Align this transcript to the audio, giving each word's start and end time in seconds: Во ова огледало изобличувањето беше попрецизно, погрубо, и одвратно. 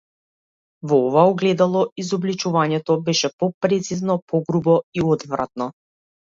Во 0.91 0.95
ова 1.09 1.25
огледало 1.33 1.83
изобличувањето 2.03 2.95
беше 3.11 3.31
попрецизно, 3.45 4.17
погрубо, 4.35 4.79
и 5.01 5.07
одвратно. 5.13 5.71